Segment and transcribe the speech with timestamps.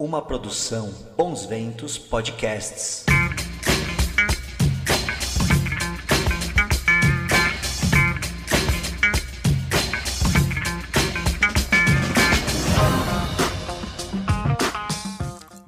[0.00, 3.04] Uma produção Bons Ventos Podcasts.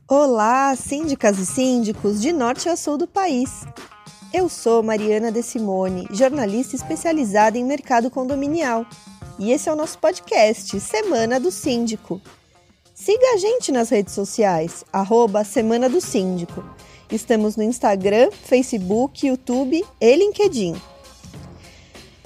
[0.06, 3.64] Olá, síndicas e síndicos de norte a sul do país.
[4.32, 8.86] Eu sou Mariana De Simone, jornalista especializada em mercado condominial.
[9.40, 12.22] E esse é o nosso podcast, Semana do Síndico.
[13.02, 16.62] Siga a gente nas redes sociais, arroba Semana do Síndico.
[17.10, 20.76] Estamos no Instagram, Facebook, YouTube e LinkedIn.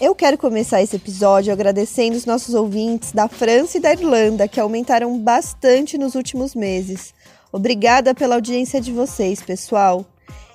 [0.01, 4.59] Eu quero começar esse episódio agradecendo os nossos ouvintes da França e da Irlanda, que
[4.59, 7.15] aumentaram bastante nos últimos meses.
[7.53, 10.05] Obrigada pela audiência de vocês, pessoal.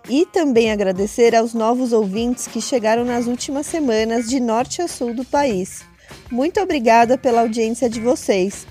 [0.09, 5.13] E também agradecer aos novos ouvintes que chegaram nas últimas semanas de norte a sul
[5.13, 5.79] do país.
[6.29, 8.67] Muito obrigada pela audiência de vocês.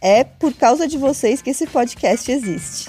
[0.00, 2.88] É por causa de vocês que esse podcast existe.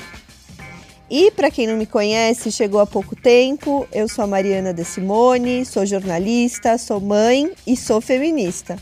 [1.09, 4.85] E para quem não me conhece, chegou há pouco tempo, eu sou a Mariana De
[4.85, 8.77] Simone, sou jornalista, sou mãe e sou feminista.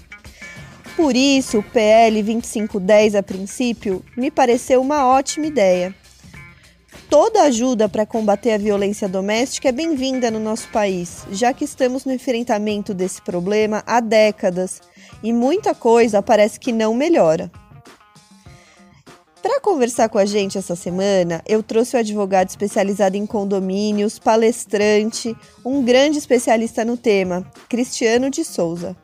[0.95, 5.95] Por isso, o PL 2510 a princípio me pareceu uma ótima ideia.
[7.09, 12.05] Toda ajuda para combater a violência doméstica é bem-vinda no nosso país, já que estamos
[12.05, 14.79] no enfrentamento desse problema há décadas
[15.23, 17.49] e muita coisa parece que não melhora.
[19.41, 25.35] Para conversar com a gente essa semana, eu trouxe o advogado especializado em condomínios, palestrante,
[25.63, 28.97] um grande especialista no tema, Cristiano de Souza.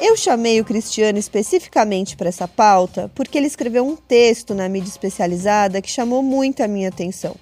[0.00, 4.88] Eu chamei o Cristiano especificamente para essa pauta porque ele escreveu um texto na mídia
[4.88, 7.34] especializada que chamou muito a minha atenção.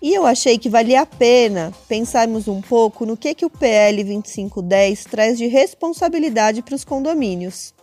[0.00, 4.04] E eu achei que valia a pena pensarmos um pouco no que, que o PL
[4.04, 7.73] 2510 traz de responsabilidade para os condomínios.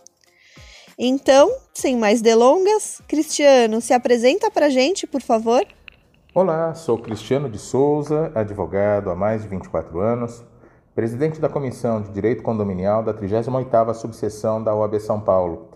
[0.98, 5.64] Então, sem mais delongas, Cristiano, se apresenta para a gente, por favor.
[6.34, 10.44] Olá, sou Cristiano de Souza, advogado há mais de 24 anos,
[10.94, 15.70] presidente da Comissão de Direito Condominial da 38ª Subseção da OAB São Paulo,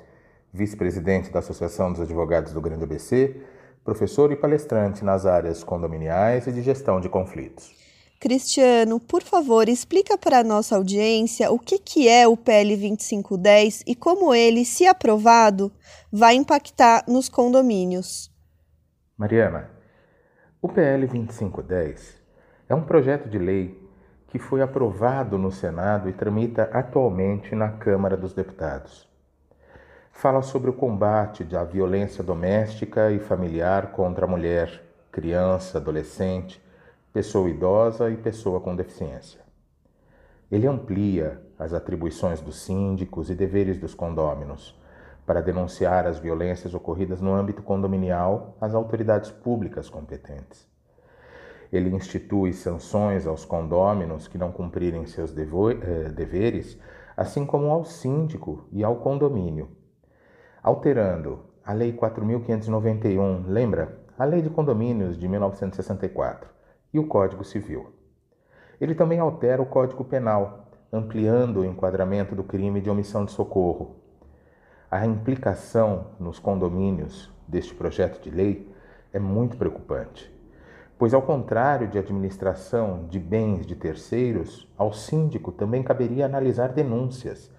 [0.52, 3.36] vice-presidente da Associação dos Advogados do Grande ABC,
[3.84, 7.85] professor e palestrante nas áreas condominiais e de gestão de conflitos.
[8.26, 13.84] Cristiano, por favor, explica para a nossa audiência o que, que é o PL 2510
[13.86, 15.70] e como ele, se aprovado,
[16.10, 18.28] vai impactar nos condomínios.
[19.16, 19.70] Mariana,
[20.60, 22.20] o PL 2510
[22.68, 23.80] é um projeto de lei
[24.26, 29.08] que foi aprovado no Senado e tramita atualmente na Câmara dos Deputados.
[30.10, 34.82] Fala sobre o combate à violência doméstica e familiar contra a mulher,
[35.12, 36.65] criança, adolescente,
[37.16, 39.40] pessoa idosa e pessoa com deficiência.
[40.52, 44.78] Ele amplia as atribuições dos síndicos e deveres dos condôminos
[45.24, 50.68] para denunciar as violências ocorridas no âmbito condominial às autoridades públicas competentes.
[51.72, 56.78] Ele institui sanções aos condôminos que não cumprirem seus eh, deveres,
[57.16, 59.70] assim como ao síndico e ao condomínio,
[60.62, 64.04] alterando a Lei 4.591, lembra?
[64.18, 66.55] A Lei de Condomínios de 1964
[66.96, 67.92] e o Código Civil.
[68.80, 73.96] Ele também altera o Código Penal, ampliando o enquadramento do crime de omissão de socorro.
[74.90, 78.74] A implicação nos condomínios deste projeto de lei
[79.12, 80.32] é muito preocupante,
[80.98, 87.50] pois, ao contrário de administração de bens de terceiros, ao síndico também caberia analisar denúncias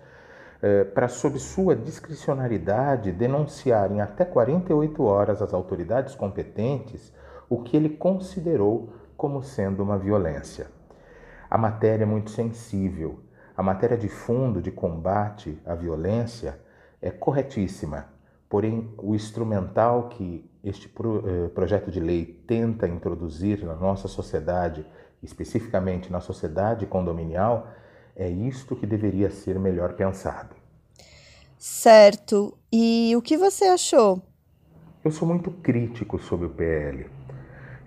[0.63, 7.13] eh, para, sob sua discricionariedade, denunciar em até 48 horas às autoridades competentes
[7.47, 10.67] o que ele considerou como sendo uma violência.
[11.49, 13.19] A matéria é muito sensível.
[13.55, 16.59] A matéria de fundo de combate à violência
[17.01, 18.05] é corretíssima,
[18.47, 24.85] porém, o instrumental que este eh, projeto de lei tenta introduzir na nossa sociedade,
[25.23, 27.67] especificamente na sociedade condominial,
[28.15, 30.55] é isto que deveria ser melhor pensado.
[31.57, 32.57] Certo.
[32.71, 34.21] E o que você achou?
[35.03, 37.09] Eu sou muito crítico sobre o PL.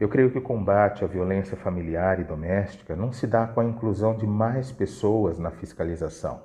[0.01, 3.65] Eu creio que o combate à violência familiar e doméstica não se dá com a
[3.67, 6.43] inclusão de mais pessoas na fiscalização,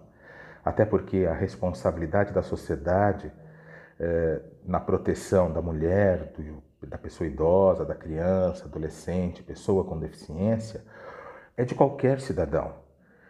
[0.63, 3.31] até porque a responsabilidade da sociedade
[3.97, 10.83] eh, na proteção da mulher, do, da pessoa idosa, da criança, adolescente, pessoa com deficiência,
[11.55, 12.73] é de qualquer cidadão.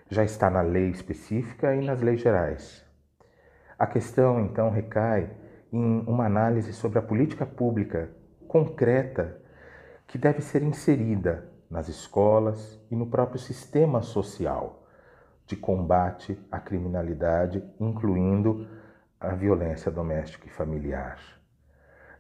[0.09, 2.83] Já está na lei específica e nas leis gerais.
[3.77, 5.29] A questão, então, recai
[5.71, 8.09] em uma análise sobre a política pública
[8.47, 9.44] concreta
[10.07, 14.83] que deve ser inserida nas escolas e no próprio sistema social
[15.45, 18.67] de combate à criminalidade, incluindo
[19.19, 21.19] a violência doméstica e familiar.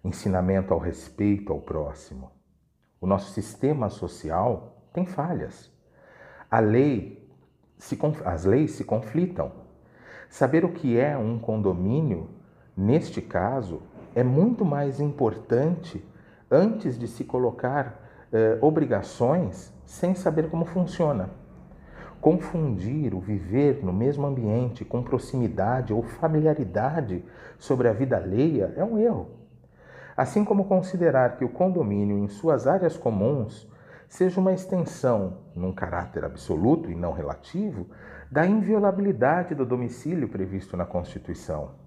[0.03, 2.31] ensinamento ao respeito ao próximo.
[3.01, 5.71] O nosso sistema social tem falhas.
[6.61, 7.27] Lei
[7.77, 9.51] se, as leis se conflitam.
[10.29, 12.29] Saber o que é um condomínio,
[12.75, 13.81] neste caso,
[14.13, 16.03] é muito mais importante
[16.49, 21.29] antes de se colocar eh, obrigações sem saber como funciona.
[22.19, 27.23] Confundir o viver no mesmo ambiente com proximidade ou familiaridade
[27.57, 29.29] sobre a vida alheia é um erro.
[30.17, 33.69] Assim como considerar que o condomínio, em suas áreas comuns,
[34.07, 37.87] seja uma extensão, num caráter absoluto e não relativo,
[38.31, 41.84] da inviolabilidade do domicílio previsto na Constituição.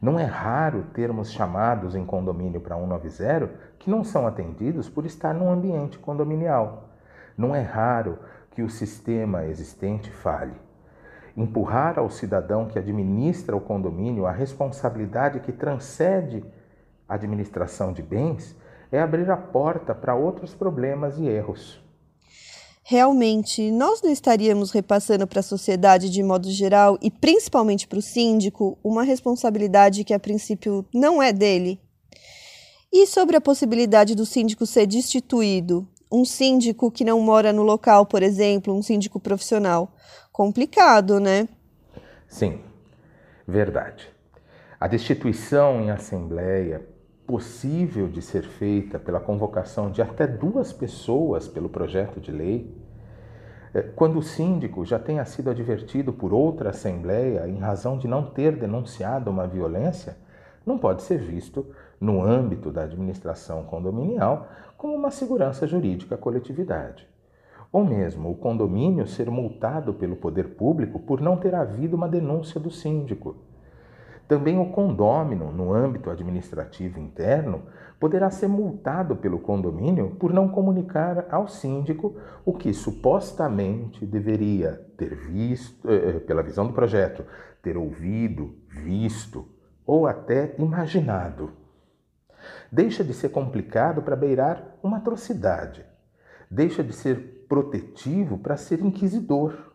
[0.00, 5.32] Não é raro termos chamados em condomínio para 190 que não são atendidos por estar
[5.32, 6.88] num ambiente condominial.
[7.36, 8.18] Não é raro
[8.50, 10.54] que o sistema existente falhe.
[11.36, 16.44] Empurrar ao cidadão que administra o condomínio a responsabilidade que transcende
[17.08, 18.56] a administração de bens
[18.90, 21.83] é abrir a porta para outros problemas e erros.
[22.86, 28.02] Realmente, nós não estaríamos repassando para a sociedade de modo geral e principalmente para o
[28.02, 31.80] síndico uma responsabilidade que a princípio não é dele?
[32.92, 35.88] E sobre a possibilidade do síndico ser destituído?
[36.12, 39.90] Um síndico que não mora no local, por exemplo, um síndico profissional.
[40.30, 41.48] Complicado, né?
[42.28, 42.60] Sim,
[43.48, 44.10] verdade.
[44.78, 46.86] A destituição em assembleia,
[47.26, 52.74] possível de ser feita pela convocação de até duas pessoas pelo projeto de lei,
[53.72, 58.26] é, quando o síndico já tenha sido advertido por outra assembleia em razão de não
[58.30, 60.16] ter denunciado uma violência,
[60.64, 61.66] não pode ser visto,
[62.00, 67.08] no âmbito da administração condominial, como uma segurança jurídica à coletividade.
[67.72, 72.60] Ou mesmo o condomínio ser multado pelo poder público por não ter havido uma denúncia
[72.60, 73.36] do síndico.
[74.26, 77.62] Também o condômino, no âmbito administrativo interno,
[78.00, 85.14] poderá ser multado pelo condomínio por não comunicar ao síndico o que supostamente deveria ter
[85.14, 87.24] visto, eh, eh, pela visão do projeto,
[87.62, 89.46] ter ouvido, visto
[89.86, 91.52] ou até imaginado.
[92.72, 95.84] Deixa de ser complicado para beirar uma atrocidade.
[96.50, 99.73] Deixa de ser protetivo para ser inquisidor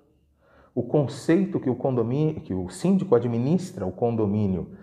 [0.80, 4.78] o conceito que o condomínio, que o síndico administra o condomínio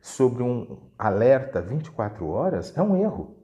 [0.00, 3.36] sobre um alerta 24 horas é um erro.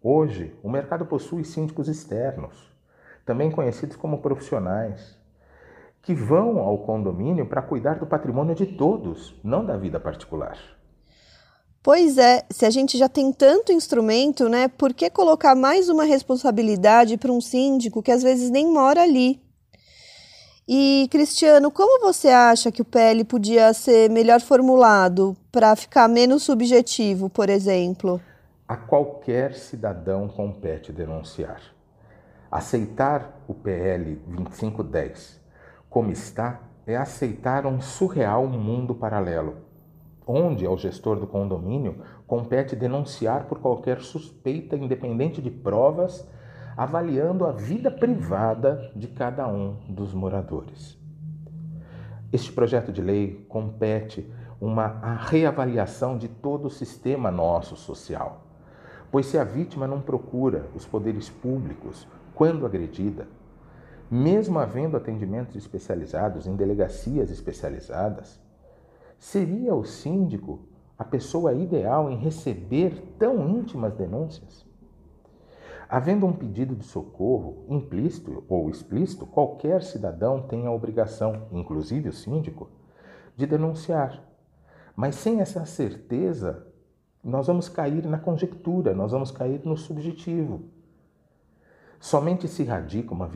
[0.00, 2.72] Hoje, o mercado possui síndicos externos,
[3.26, 5.18] também conhecidos como profissionais,
[6.02, 10.56] que vão ao condomínio para cuidar do patrimônio de todos, não da vida particular.
[11.82, 16.04] Pois é, se a gente já tem tanto instrumento, né, por que colocar mais uma
[16.04, 19.43] responsabilidade para um síndico que às vezes nem mora ali?
[20.66, 26.42] E, Cristiano, como você acha que o PL podia ser melhor formulado para ficar menos
[26.42, 28.18] subjetivo, por exemplo?
[28.66, 31.60] A qualquer cidadão compete denunciar.
[32.50, 35.44] Aceitar o PL 2510
[35.90, 39.58] como está é aceitar um surreal mundo paralelo,
[40.26, 46.26] onde ao gestor do condomínio compete denunciar por qualquer suspeita, independente de provas
[46.76, 50.98] avaliando a vida privada de cada um dos moradores.
[52.32, 54.28] Este projeto de lei compete
[54.60, 58.44] uma reavaliação de todo o sistema nosso social,
[59.10, 63.28] pois se a vítima não procura os poderes públicos quando agredida,
[64.10, 68.40] mesmo havendo atendimentos especializados em delegacias especializadas,
[69.18, 70.60] seria o síndico
[70.98, 74.64] a pessoa ideal em receber tão íntimas denúncias?
[75.88, 82.12] Havendo um pedido de socorro, implícito ou explícito, qualquer cidadão tem a obrigação, inclusive o
[82.12, 82.70] síndico,
[83.36, 84.22] de denunciar.
[84.96, 86.66] Mas sem essa certeza,
[87.22, 90.64] nós vamos cair na conjectura, nós vamos cair no subjetivo.
[92.00, 93.26] Somente se radica uma,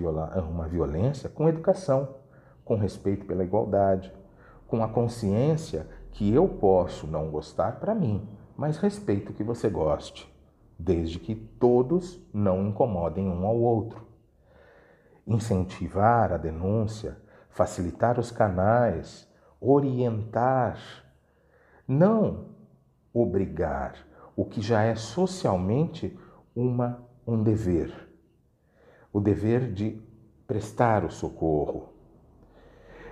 [0.40, 2.16] uma violência com educação,
[2.64, 4.12] com respeito pela igualdade,
[4.66, 10.37] com a consciência que eu posso não gostar para mim, mas respeito que você goste
[10.78, 14.06] desde que todos não incomodem um ao outro.
[15.26, 17.18] Incentivar a denúncia,
[17.50, 19.28] facilitar os canais,
[19.60, 20.78] orientar,
[21.86, 22.46] não
[23.12, 23.96] obrigar,
[24.36, 26.16] o que já é socialmente
[26.54, 27.92] uma, um dever.
[29.12, 30.00] O dever de
[30.46, 31.92] prestar o socorro.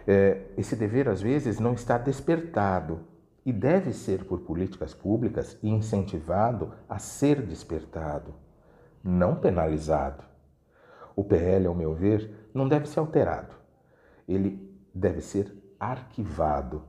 [0.06, 3.00] É, esse dever, às vezes, não está despertado
[3.46, 8.34] e deve ser por políticas públicas incentivado a ser despertado,
[9.04, 10.24] não penalizado.
[11.14, 13.54] O PL, ao meu ver, não deve ser alterado.
[14.28, 16.82] Ele deve ser arquivado.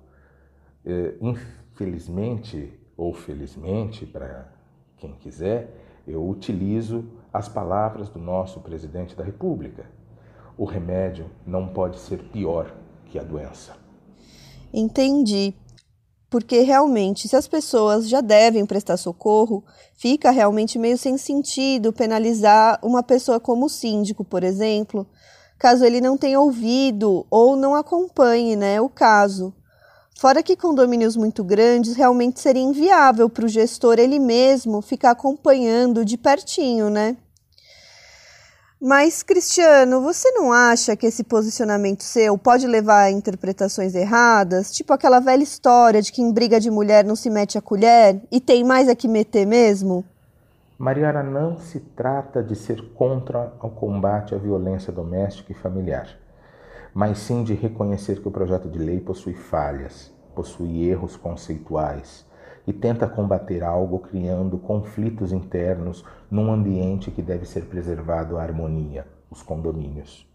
[0.83, 4.51] É, infelizmente ou felizmente para
[4.97, 9.85] Quem quiser, eu utilizo as palavras do nosso presidente da República.
[10.57, 12.73] O remédio não pode ser pior
[13.05, 13.77] que a doença.
[14.73, 15.53] Entendi.
[16.29, 19.63] Porque realmente, se as pessoas já devem prestar socorro,
[19.95, 25.07] fica realmente meio sem sentido penalizar uma pessoa como o síndico, por exemplo,
[25.57, 29.53] caso ele não tenha ouvido ou não acompanhe né, o caso.
[30.19, 36.03] Fora que condomínios muito grandes realmente seria inviável para o gestor ele mesmo ficar acompanhando
[36.03, 37.15] de pertinho, né?
[38.79, 44.71] Mas, Cristiano, você não acha que esse posicionamento seu pode levar a interpretações erradas?
[44.71, 48.21] Tipo aquela velha história de que em briga de mulher não se mete a colher
[48.31, 50.05] e tem mais a que meter mesmo?
[50.77, 56.15] Mariana, não se trata de ser contra o combate à violência doméstica e familiar,
[56.93, 62.26] mas sim de reconhecer que o projeto de lei possui falhas, possui erros conceituais
[62.67, 69.07] e tenta combater algo criando conflitos internos num ambiente que deve ser preservado a harmonia,
[69.31, 70.29] os condomínios.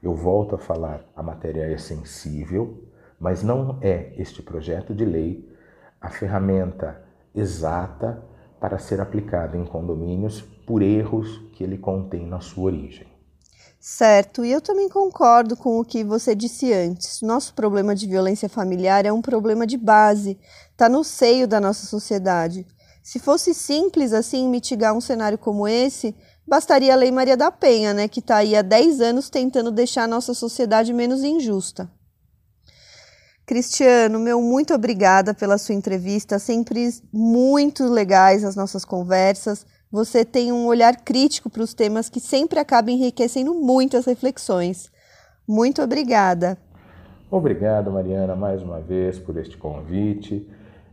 [0.00, 2.84] Eu volto a falar, a matéria é sensível,
[3.18, 5.52] mas não é este projeto de lei
[6.00, 7.02] a ferramenta
[7.34, 8.22] exata
[8.60, 13.07] para ser aplicada em condomínios por erros que ele contém na sua origem.
[13.90, 17.22] Certo, e eu também concordo com o que você disse antes.
[17.22, 20.38] Nosso problema de violência familiar é um problema de base,
[20.70, 22.66] está no seio da nossa sociedade.
[23.02, 26.14] Se fosse simples assim mitigar um cenário como esse,
[26.46, 30.02] bastaria a Lei Maria da Penha, né, que está aí há 10 anos tentando deixar
[30.02, 31.90] a nossa sociedade menos injusta.
[33.46, 39.64] Cristiano, meu muito obrigada pela sua entrevista, sempre muito legais as nossas conversas.
[39.90, 44.92] Você tem um olhar crítico para os temas que sempre acaba enriquecendo muito as reflexões.
[45.48, 46.58] Muito obrigada.
[47.30, 50.46] Obrigado, Mariana, mais uma vez por este convite.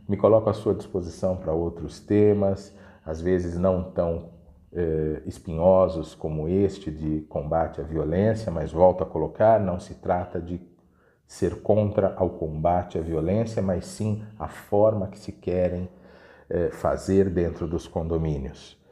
[0.08, 2.74] Me coloco à sua disposição para outros temas,
[3.04, 4.30] às vezes não tão
[4.72, 10.40] eh, espinhosos como este de combate à violência, mas volto a colocar: não se trata
[10.40, 10.58] de
[11.26, 15.86] ser contra ao combate à violência, mas sim a forma que se querem
[16.48, 18.85] eh, fazer dentro dos condomínios.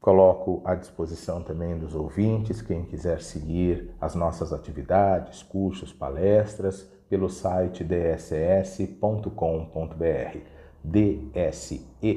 [0.00, 7.28] Coloco à disposição também dos ouvintes, quem quiser seguir as nossas atividades, cursos, palestras, pelo
[7.28, 9.28] site dss.com.br,
[10.84, 12.10] dses.com.br.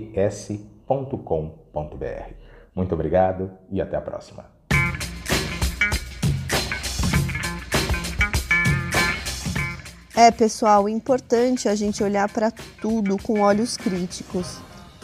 [2.75, 4.45] Muito obrigado e até a próxima.
[10.15, 14.61] É, pessoal, importante a gente olhar para tudo com olhos críticos.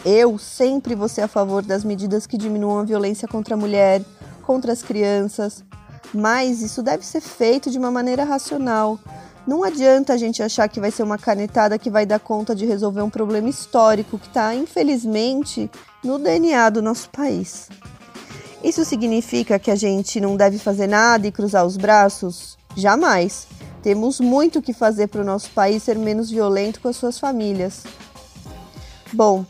[0.09, 4.01] Eu sempre vou ser a favor das medidas que diminuam a violência contra a mulher,
[4.41, 5.65] contra as crianças,
[6.13, 8.97] mas isso deve ser feito de uma maneira racional.
[9.45, 12.65] Não adianta a gente achar que vai ser uma canetada que vai dar conta de
[12.65, 15.69] resolver um problema histórico que está, infelizmente,
[16.01, 17.67] no DNA do nosso país.
[18.63, 22.57] Isso significa que a gente não deve fazer nada e cruzar os braços?
[22.77, 23.45] Jamais.
[23.83, 27.83] Temos muito que fazer para o nosso país ser menos violento com as suas famílias.
[29.11, 29.45] Bom,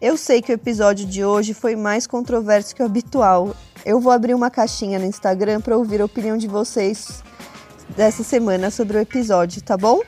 [0.00, 3.54] eu sei que o episódio de hoje foi mais controverso que o habitual.
[3.84, 7.22] Eu vou abrir uma caixinha no Instagram para ouvir a opinião de vocês
[7.96, 10.00] dessa semana sobre o episódio, tá bom?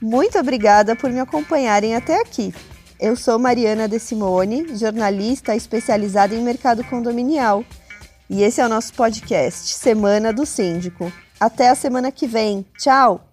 [0.00, 2.52] Muito obrigada por me acompanharem até aqui.
[2.98, 7.64] Eu sou Mariana De Simone, jornalista especializada em mercado condominial.
[8.30, 11.12] E esse é o nosso podcast, Semana do Síndico.
[11.38, 12.64] Até a semana que vem.
[12.78, 13.31] Tchau!